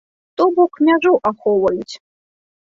То 0.39 0.45
бок, 0.55 0.79
мяжу 0.87 1.11
ахоўваюць. 1.31 1.95